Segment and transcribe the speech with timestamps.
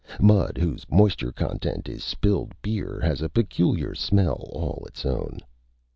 [0.19, 5.37] Mud whose moisture content is spilled beer has a peculiar smell all its own.